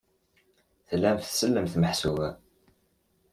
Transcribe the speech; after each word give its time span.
Tellamt 0.87 1.25
tsellemt, 1.33 1.73
meḥsub? 1.81 2.17